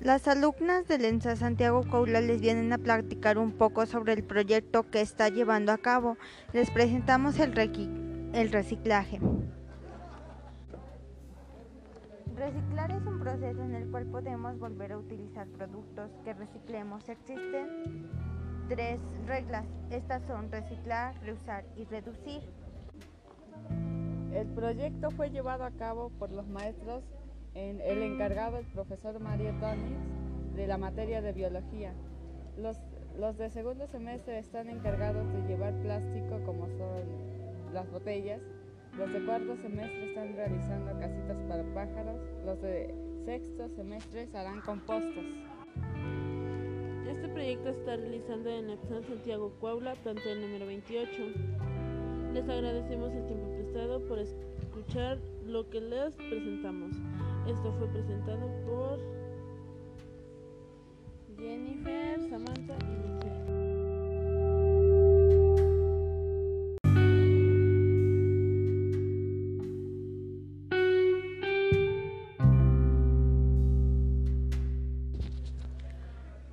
Las 0.00 0.28
alumnas 0.28 0.86
del 0.86 1.04
ENSA 1.04 1.34
Santiago 1.34 1.82
Coula 1.82 2.20
les 2.20 2.40
vienen 2.40 2.72
a 2.72 2.78
platicar 2.78 3.36
un 3.36 3.50
poco 3.50 3.84
sobre 3.84 4.12
el 4.12 4.22
proyecto 4.22 4.88
que 4.88 5.00
está 5.00 5.28
llevando 5.28 5.72
a 5.72 5.78
cabo. 5.78 6.16
Les 6.52 6.70
presentamos 6.70 7.40
el, 7.40 7.52
el 8.32 8.52
reciclaje. 8.52 9.18
Reciclar 12.36 12.92
es 12.92 13.04
un 13.04 13.18
proceso 13.18 13.60
en 13.64 13.74
el 13.74 13.90
cual 13.90 14.06
podemos 14.06 14.56
volver 14.60 14.92
a 14.92 14.98
utilizar 14.98 15.48
productos 15.48 16.12
que 16.22 16.32
reciclemos. 16.32 17.08
Existen 17.08 18.08
tres 18.68 19.00
reglas. 19.26 19.64
Estas 19.90 20.22
son 20.28 20.52
reciclar, 20.52 21.20
reusar 21.22 21.64
y 21.76 21.84
reducir. 21.86 22.42
El 24.32 24.46
proyecto 24.54 25.10
fue 25.10 25.30
llevado 25.30 25.64
a 25.64 25.72
cabo 25.72 26.10
por 26.20 26.30
los 26.30 26.46
maestros 26.46 27.02
el 27.54 28.02
encargado, 28.02 28.58
el 28.58 28.66
profesor 28.66 29.18
Mario 29.20 29.54
Tonix, 29.60 29.98
de 30.54 30.66
la 30.66 30.78
materia 30.78 31.22
de 31.22 31.32
biología. 31.32 31.92
Los, 32.56 32.76
los 33.18 33.38
de 33.38 33.48
segundo 33.50 33.86
semestre 33.86 34.38
están 34.38 34.68
encargados 34.68 35.32
de 35.32 35.42
llevar 35.48 35.72
plástico 35.82 36.40
como 36.44 36.66
son 36.68 37.28
las 37.72 37.90
botellas. 37.90 38.40
Los 38.96 39.12
de 39.12 39.24
cuarto 39.24 39.56
semestre 39.56 40.08
están 40.08 40.34
realizando 40.34 40.98
casitas 40.98 41.36
para 41.48 41.62
pájaros. 41.74 42.20
Los 42.44 42.60
de 42.60 42.92
sexto 43.24 43.68
semestre 43.76 44.28
harán 44.34 44.60
compostos. 44.62 45.24
Este 47.08 47.28
proyecto 47.28 47.68
está 47.68 47.96
realizando 47.96 48.50
en 48.50 48.70
Epson 48.70 49.04
Santiago 49.04 49.52
Cuaula, 49.60 49.94
plantel 50.02 50.40
número 50.40 50.66
28. 50.66 51.10
Les 52.32 52.48
agradecemos 52.48 53.12
el 53.12 53.26
tiempo 53.26 53.48
prestado 53.54 54.00
por 54.08 54.18
escuchar 54.18 55.18
lo 55.46 55.68
que 55.70 55.80
les 55.80 56.12
presentamos. 56.14 56.96
Esto 57.48 57.72
fue 57.78 57.88
presentado 57.88 58.46
por 58.66 58.98
Jennifer, 61.38 62.20
Samantha 62.28 62.76
y 62.78 63.08
Michelle. 63.08 63.38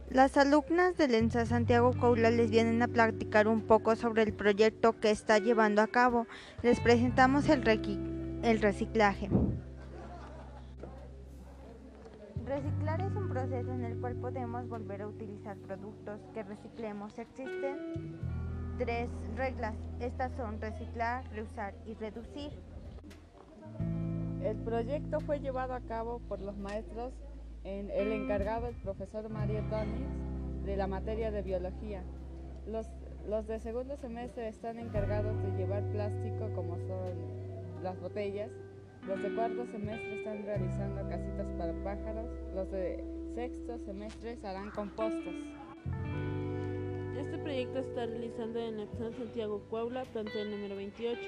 Las 0.10 0.38
alumnas 0.38 0.96
del 0.96 1.14
ENSA 1.14 1.46
Santiago 1.46 1.92
Coula 2.00 2.30
les 2.30 2.50
vienen 2.50 2.82
a 2.82 2.88
platicar 2.88 3.50
un 3.50 3.60
poco 3.60 3.98
sobre 3.98 4.24
el 4.24 4.32
proyecto 4.32 4.98
que 5.02 5.12
está 5.12 5.40
llevando 5.40 5.82
a 5.82 5.88
cabo. 5.88 6.26
Les 6.64 6.80
presentamos 6.80 7.50
el, 7.50 7.68
el 8.44 8.62
reciclaje. 8.62 9.30
Reciclar 12.46 13.02
es 13.02 13.16
un 13.16 13.28
proceso 13.28 13.74
en 13.74 13.84
el 13.84 14.00
cual 14.00 14.16
podemos 14.18 14.70
volver 14.70 15.02
a 15.02 15.08
utilizar 15.08 15.58
productos 15.58 16.20
que 16.32 16.44
reciclemos. 16.44 17.18
Existen 17.18 18.20
tres 18.78 19.10
reglas. 19.36 19.74
Estas 20.00 20.32
son 20.34 20.62
reciclar, 20.62 21.24
reusar 21.32 21.74
y 21.88 21.96
reducir. 21.96 22.52
El 24.44 24.58
proyecto 24.58 25.22
fue 25.22 25.40
llevado 25.40 25.74
a 25.74 25.82
cabo 25.82 26.20
por 26.20 26.40
los 26.40 26.56
maestros, 26.56 27.14
en 27.64 27.90
el 27.90 28.12
encargado, 28.12 28.68
el 28.68 28.76
profesor 28.76 29.28
Mario 29.30 29.64
Tonix, 29.72 30.06
de 30.66 30.78
la 30.78 30.86
materia 30.86 31.32
de 31.32 31.42
biología. 31.42 32.04
Los, 32.68 32.88
los 33.28 33.48
de 33.48 33.60
segundo 33.60 33.98
semestre 33.98 34.50
están 34.50 34.78
encargados 34.78 35.36
de 35.42 35.58
llevar 35.58 35.82
plástico 35.86 36.52
como 36.54 36.78
son 36.78 37.82
las 37.82 38.00
botellas 38.00 38.52
los 39.08 39.22
de 39.22 39.30
cuarto 39.36 39.66
semestre 39.68 40.18
están 40.18 40.44
realizando 40.44 41.08
casitas 41.10 41.48
para 41.58 41.74
pájaros. 41.84 42.26
Los 42.56 42.72
de 42.72 43.04
sexto 43.36 43.78
semestre 43.86 44.38
harán 44.44 44.72
compostos. 44.72 45.34
Este 47.18 47.38
proyecto 47.38 47.80
está 47.80 48.08
realizando 48.08 48.60
en 48.60 48.80
Epson 48.80 49.14
Santiago 49.14 49.62
Cuaula, 49.70 50.04
plantel 50.06 50.52
número 50.52 50.76
28. 50.76 51.22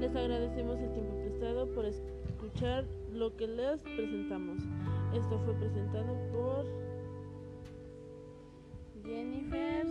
Les 0.00 0.14
agradecemos 0.14 0.78
el 0.78 0.92
tiempo 0.92 1.16
prestado 1.16 1.66
por 1.74 1.84
escuchar 1.84 2.84
lo 3.12 3.36
que 3.36 3.46
les 3.48 3.82
presentamos. 3.82 4.62
Esto 5.14 5.40
fue 5.44 5.54
presentado 5.54 6.16
por 6.32 6.66
Jennifer. 9.04 9.86